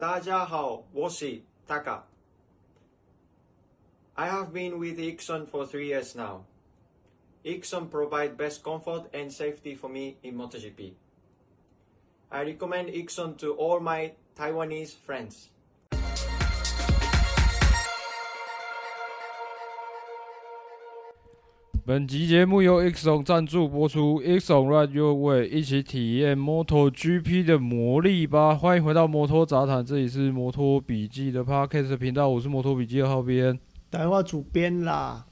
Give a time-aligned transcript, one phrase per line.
[0.00, 6.44] 大家好，我是 Taka。I have been with Ixon for three years now.
[7.42, 10.92] Ixon provide best comfort and safety for me in MotoGP.
[12.30, 15.48] I recommend Ixon to all my Taiwanese friends.
[21.88, 28.54] 本集节目由 Ixon 赞助播出，Ixon Ride Your Way，一起体验 MotoGP 的魔力吧！
[28.54, 35.24] 欢迎回到摩托杂谈，这里是摩托笔记的 Podcast 频道，我是摩托笔记的浩编，打电话主编啦，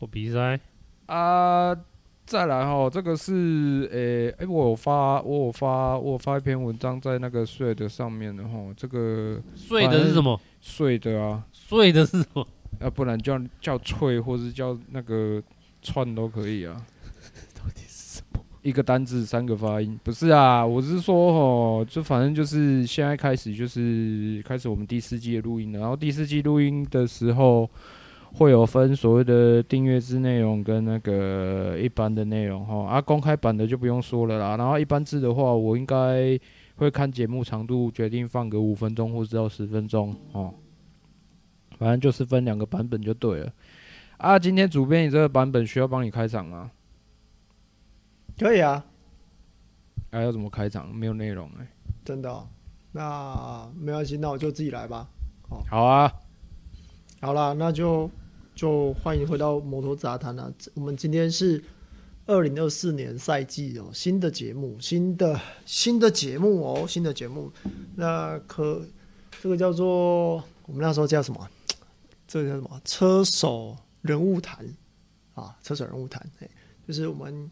[0.00, 0.58] 我鼻塞
[1.04, 1.76] 啊，
[2.24, 10.40] 再来哈，这个是诶诶、欸欸，我有发，我有发，我有发一篇文章在那个睡的上面的哈，这个睡的是什么？
[10.58, 12.48] 睡的啊，睡的是什么？
[12.80, 15.42] 要、啊、不然叫叫脆，或是叫那个。
[15.82, 16.74] 串都可以啊，
[17.54, 18.40] 到底是什么？
[18.62, 19.98] 一个单字三个发音？
[20.04, 25.80] 不是啊，我是说哦，就反正就是现在开始就是开始我们第四季的录音了。
[25.80, 27.68] 然后第四季录音的时候
[28.34, 32.86] 会有分所谓的订阅制内容跟那个一般的内容哈。
[32.86, 34.56] 啊，公开版的就不用说了啦。
[34.56, 36.38] 然后一般制的话，我应该
[36.76, 40.54] 会看节目长度决定放个五分钟或者到十分钟哦。
[41.78, 43.52] 反正就是分两个版本就对了。
[44.22, 46.70] 啊，今天主编，你这个版本需要帮你开场吗？
[48.38, 48.84] 可以啊。
[50.12, 50.94] 还、啊、要怎么开场？
[50.94, 51.68] 没有内容哎、欸。
[52.04, 52.48] 真的、哦？
[52.92, 55.08] 那没关系，那我就自己来吧。
[55.48, 56.12] 哦，好啊。
[57.20, 58.08] 好了，那就
[58.54, 60.52] 就欢迎回到摩托杂谈了。
[60.74, 61.60] 我们今天是
[62.26, 67.50] 二零二四年赛季哦，新的节目，新的新的节目哦，新的节目。
[67.96, 68.86] 那可
[69.40, 70.36] 这个叫做
[70.66, 71.48] 我们那时候叫什么？
[72.28, 72.80] 这个叫什么？
[72.84, 73.76] 车手。
[74.02, 74.58] 人物谈
[75.34, 76.48] 啊，车手人物谈，哎，
[76.86, 77.50] 就是我们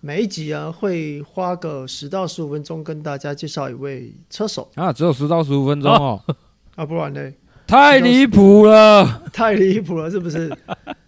[0.00, 6.34] 每一集啊会花个十到十五分钟跟大家介绍一位车手啊，只有十到十五分钟哦，啊，
[6.76, 7.32] 啊不然呢？
[7.66, 10.48] 太离谱了，太离谱了，是不是？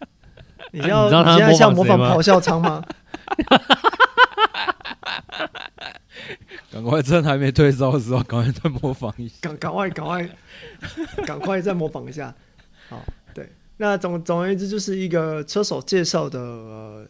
[0.72, 2.82] 你要你现在像模仿咆哮仓吗？
[6.72, 10.28] 赶快趁还没退烧的时候，赶快再模仿一下，赶赶快赶快
[11.26, 12.34] 赶快再模仿一下，
[12.88, 13.02] 好。
[13.78, 17.08] 那总总而言之，就是一个车手介绍的，呃，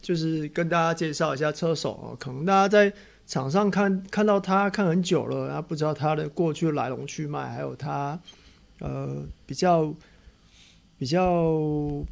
[0.00, 2.16] 就是跟大家介绍一下车手哦。
[2.18, 2.92] 可能大家在
[3.24, 8.20] 场上看看到他看很久了，然后不知道他的过去来龙去脉，还有他
[8.80, 9.94] 呃比较
[10.98, 11.52] 比较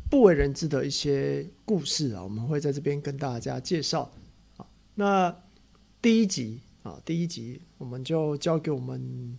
[0.08, 4.08] 不为人知的一些故事啊，我们会在这边跟大家介绍。
[4.94, 5.34] 那
[6.00, 9.36] 第一集啊，第一集我们就交给我们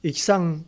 [0.00, 0.64] 以上。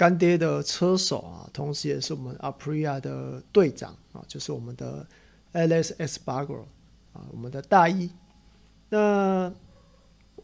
[0.00, 5.06] 干爹的车手啊，同时也是我们 Aprilia 的队长啊，就是我们的
[5.52, 6.64] Alex Espargaro
[7.12, 8.10] 啊，我们的大一。
[8.88, 9.52] 那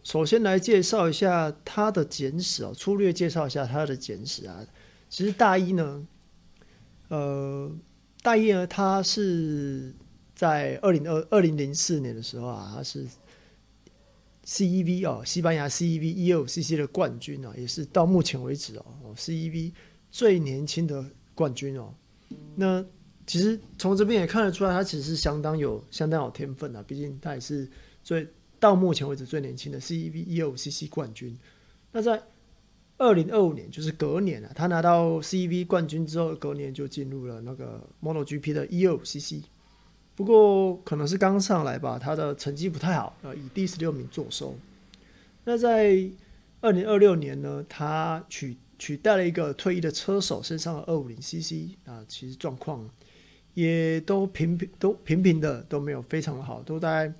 [0.02, 4.62] 首先来介绍一下他的简史啊，粗略介绍一下他的简史啊。
[5.08, 6.06] 其实大一呢，
[7.08, 7.72] 呃，
[8.20, 9.94] 大一呢，他是
[10.34, 13.06] 在二零二二零零四年的时候啊，他是。
[14.46, 18.84] CEV 哦，西班牙 CEV E5CC 的冠军啊，也是到目前为止哦
[19.16, 19.72] ，CEV
[20.10, 21.92] 最年轻的冠军哦。
[22.54, 22.84] 那
[23.26, 26.84] 其实从这边也看得出来，他其实是相当有相当有天分啊。
[26.86, 27.68] 毕竟他也是
[28.04, 28.28] 最
[28.60, 31.36] 到目前为止最年轻的 CEV E5CC 冠军。
[31.90, 32.22] 那在
[32.98, 39.42] 二零二五年，就是隔年啊，他拿到 CEV 冠军之后，隔年就进入了那个 MotoGP 的 E5CC。
[40.16, 44.56] 不过可能是刚上来吧，他的成绩不太好，呃，以第十六名作收。
[45.44, 46.10] 那在
[46.62, 52.88] 二零二六年呢，他取取代了一个退役的车手，身上的二五零 CC 啊，其实状况
[53.52, 57.12] 也都平平都平平的，都没有非常的好，都大概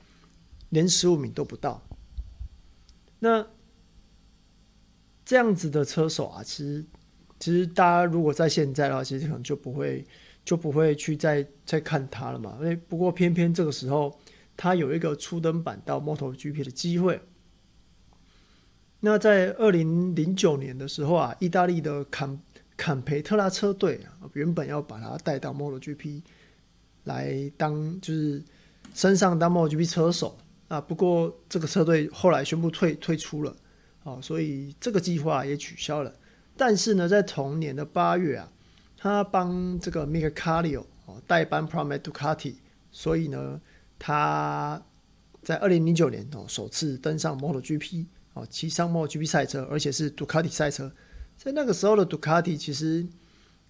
[0.71, 1.83] 连十五名都不到。
[3.19, 3.47] 那
[5.25, 6.85] 这样子的车手啊，其实
[7.39, 10.05] 其实大家如果在现在的话，其实可能就不会。
[10.47, 12.57] 就不会去再再看他了嘛？
[12.61, 14.17] 因为，不过偏偏这个时候，
[14.57, 17.21] 他有一个初登板到 MotoGP 的机会。
[19.01, 22.41] 那在二零零九年的时候啊，意大利的坎
[22.77, 26.23] 坎培特拉车队啊，原本要把他带到 MotoGP
[27.03, 28.41] 来当，就是
[28.95, 30.81] 身上当 MotoGP 车手啊。
[30.81, 33.57] 不过这个车队后来宣布退退出了，
[34.05, 36.15] 啊，所以这个计划也取消了。
[36.57, 38.53] 但是呢，在同年的八月啊。
[38.99, 42.55] 他帮这个 Mika Kallio 哦代班 Pramac Ducati，
[42.91, 43.61] 所以呢，
[43.99, 44.83] 他
[45.43, 50.91] 在二零零九年哦首次登上 MotoGP 哦骑上 MotoGP 赛车，而且是 Ducati 赛车。
[51.37, 53.07] 在那个时候的 Ducati，其实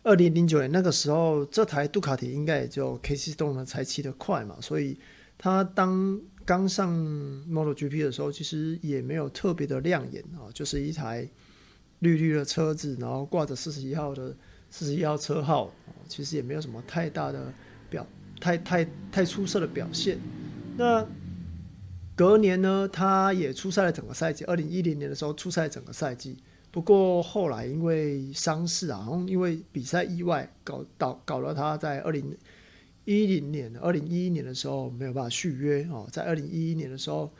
[0.05, 4.97] 二零零九年那个时候这台杜卡迪应该也就 K C 动呢才骑得快嘛，所以
[5.37, 6.97] 他当刚上
[7.51, 11.29] MotoGP 的时候，其实也没有特别的亮眼啊，就是一台
[12.01, 14.35] 绿绿的车子，然后挂着四十一号的
[14.71, 15.73] 四十一号车号，
[16.09, 17.53] 其实也没有什么太大的
[17.89, 18.07] 表，
[18.41, 20.19] 太太太出色的表现。
[20.77, 21.07] 那
[22.15, 24.45] 隔年呢，他也出赛了整个赛季。
[24.45, 26.37] 二零一零年的时候出赛整个赛季，
[26.71, 32.37] 不过后来因为伤势啊，然后因为比赛意外搞到搞了他在二零
[33.05, 37.33] 一零年、二零一一年的时候没有办法续约哦，在二零一一年的时候，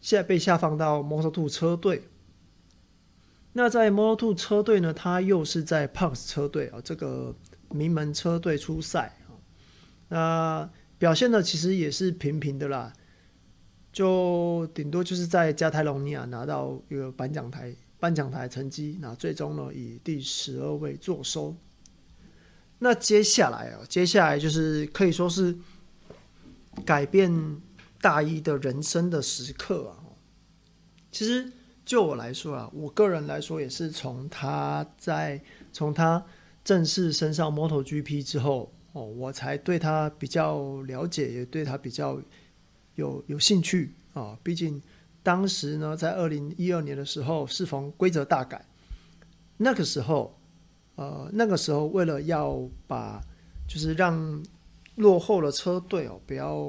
[0.00, 2.02] 现在被下放到 Moto2 车队。
[3.52, 7.34] 那在 Moto2 车队呢，他又是在 Punks 车队啊这个
[7.70, 9.34] 名门车队出赛啊，
[10.08, 12.92] 那表现的其实也是平平的啦。
[13.90, 21.56] 就顶多就是在加泰隆尼亚拿到一个颁奖台颁奖台成绩，那最终呢以第十二位作收。
[22.78, 25.56] 那接下来啊，接下来就是可以说是
[26.84, 27.60] 改变
[28.00, 29.98] 大一的人生的时刻啊。
[31.10, 31.50] 其实
[31.88, 35.40] 就我来说啊，我个人来说也是从他在
[35.72, 36.22] 从他
[36.62, 42.20] 正式升上 MotoGP 之后哦，我才对他比较了解，也对他比较。
[42.96, 44.82] 有有兴趣啊，毕竟
[45.22, 48.66] 当时呢，在二零一二年的时候，适逢规则大改，
[49.56, 50.36] 那个时候，
[50.96, 53.22] 呃，那个时候为了要把，
[53.68, 54.42] 就是让
[54.96, 56.66] 落后的车队哦，不要，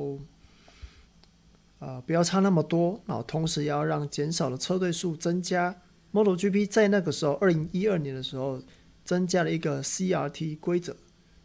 [1.80, 5.76] 呃，不要差那么多，然后同时要让减少的车队数增加
[6.14, 8.62] ，MotoGP 在那个时候，二零一二年的时候，
[9.04, 10.96] 增加了一个 CRT 规则。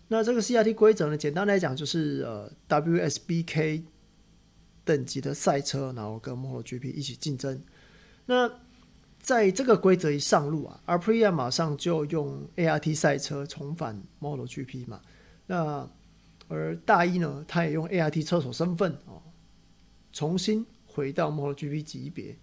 [0.09, 3.83] 那这个 CRT 规则呢，简单来讲就是呃 WSBK。
[4.87, 7.59] 等级的赛车，然后跟 MotoGP 一起竞争。
[8.27, 8.53] 那
[9.19, 15.01] 在这个规则一上路啊，Aprilia 马上就用 ART 赛车重返 MotoGP 嘛。
[15.47, 15.89] 那
[16.49, 19.23] 而大一呢，他也用 ART 车手身份哦，
[20.14, 22.34] 重新回到 MotoGP 级别。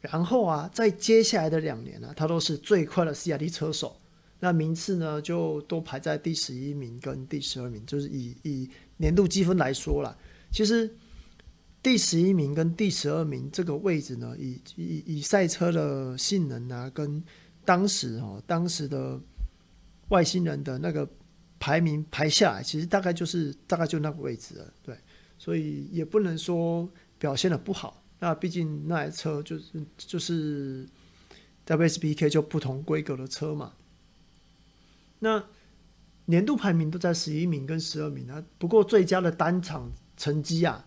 [0.00, 4.00] 然后啊，在接下来的两年呢、啊，他都是最快的 CRT 车手，
[4.40, 10.16] 那名次呢就都排在第十一名跟第十二名，就是以以年度积分来说啦，
[10.50, 10.90] 其实。
[11.84, 17.20] 第十一名跟第十二名这个位置呢，以以以赛车的性能啊，跟
[17.64, 19.20] 当时哦当时的
[20.10, 21.04] 外星人的那个
[21.58, 24.96] 排名排下来，其实大概就是大概就那个位置了，对，
[25.42, 28.00] 所以也不能说表现的不好。
[28.20, 30.86] 那毕竟那台车就是就是
[31.66, 33.72] WSBK 就不同规格的车嘛。
[35.18, 35.44] 那
[36.26, 40.86] 年度排名都在十一名跟十二名啊，不过最佳的单场成绩啊。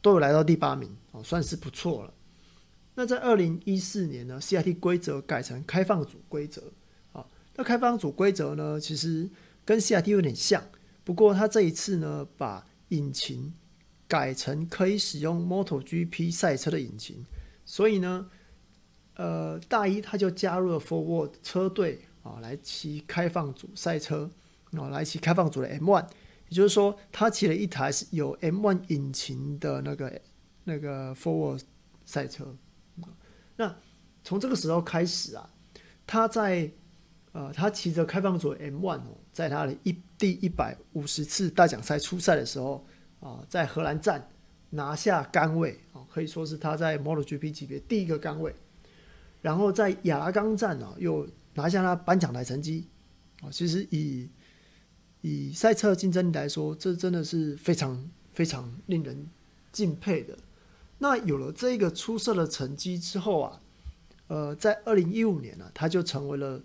[0.00, 2.12] 都有来到第八名哦，算是不错了。
[2.94, 6.70] 那在二零一四年呢，CIT 规则改成开放组规则
[7.12, 7.26] 啊。
[7.56, 9.26] 那开放组规则呢，其实
[9.64, 10.62] 跟 CIT 有点像，
[11.04, 13.50] 不过它这一次呢，把引擎
[14.06, 17.24] 改成可以使用 MotoGP 赛车的引擎，
[17.64, 18.28] 所以呢，
[19.16, 24.30] 呃，大一他就加入了 Forward 车队啊，来骑开放组赛车
[24.72, 26.06] 啊，来骑开放组的 M1。
[26.50, 30.20] 也就是说，他骑了一台是有 M1 引擎的那个
[30.64, 31.62] 那个 Forward
[32.04, 32.54] 赛车。
[33.56, 33.74] 那
[34.22, 35.50] 从这个时候开始啊，
[36.06, 36.70] 他在
[37.32, 42.86] 呃，他骑着开放组 M1 哦，在他的一第一百五十次大奖赛出赛的时候
[43.24, 44.30] 啊，在荷兰站
[44.70, 48.54] 拿下杆位啊，可以说是他在 MotoGP 级别第一个杆位。
[49.42, 52.86] 然后在亚拉冈站啊，又拿下他颁奖台成绩
[53.40, 54.28] 啊，其实以。
[55.26, 59.26] 以赛车竞争力来说，这真的是非常非常令人
[59.72, 60.36] 敬佩的。
[60.98, 63.60] 那有了这个出色的成绩之后啊，
[64.26, 66.62] 呃，在二零一五年呢、啊，他就成为了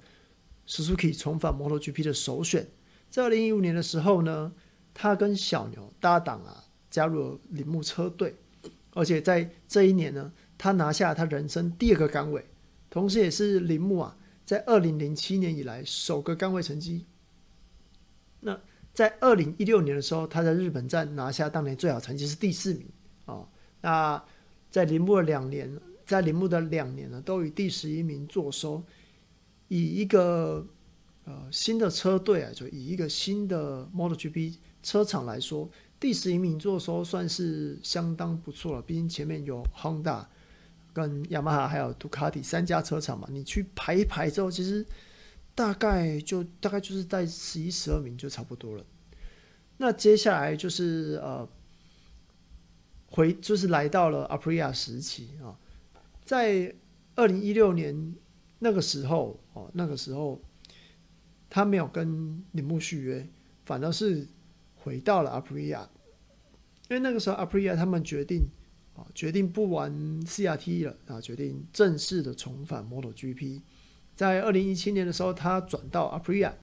[0.68, 2.68] Suzuki 重返 MotoGP 的首选。
[3.10, 4.52] 在二零一五年的时候呢，
[4.94, 8.36] 他跟小牛搭档啊，加入了铃木车队，
[8.94, 12.46] 而且在这一年呢，他拿下他人生第二个杆位，
[12.90, 17.06] 同时也是铃木啊，在二零零七年以来首个杆位成绩。
[18.42, 18.60] 那
[18.94, 22.86] 在二零一六年的时候，他在日本站拿下当年最好成绩是第四名
[23.26, 23.48] 啊、哦。
[23.82, 24.24] 那
[24.70, 28.84] 在铃木的两年，在铃木的两年呢，都以第十一名作收。
[29.68, 30.66] 以一个
[31.26, 35.70] 呃新的车队啊，就以一个新的 MotoGP 车厂来说，
[36.00, 38.82] 第十一名做的时候算是相当不错了。
[38.82, 40.26] 毕竟前面有 Honda、
[40.94, 44.86] 跟雅马哈还有杜卡迪三家车厂嘛，你去排一排之后，其实。
[45.56, 48.86] 大概就大概就是在十一、十二名就差不多了。
[49.76, 51.46] 那接下来就是呃，
[53.08, 55.60] 回就是来到了 Aprilia 时期啊，
[56.24, 56.74] 在
[57.16, 58.16] 二零一六年
[58.60, 60.40] 那个时候哦，那个时候
[61.50, 63.28] 他没有跟铃木续约，
[63.66, 64.26] 反而是
[64.84, 65.88] 回到了 Aprilia。
[66.90, 68.42] 因为那个时候 Aprilia 他们决定
[68.96, 69.92] 啊，决定不玩
[70.24, 73.62] CRT 了啊，决定正式的重返 MotoGP。
[74.16, 76.52] 在二零一七年的时候，他转到 Aprilia